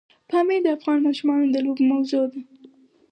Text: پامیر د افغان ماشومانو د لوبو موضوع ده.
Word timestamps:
پامیر 0.29 0.59
د 0.63 0.67
افغان 0.77 0.99
ماشومانو 1.07 1.45
د 1.53 1.55
لوبو 1.65 1.83
موضوع 1.91 2.25
ده. 2.31 2.39